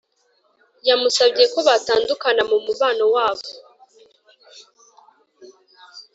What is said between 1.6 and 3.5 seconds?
batandukana mumubano wabo